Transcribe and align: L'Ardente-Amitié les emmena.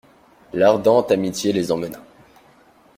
L'Ardente-Amitié 0.55 1.53
les 1.53 1.71
emmena. 1.71 1.99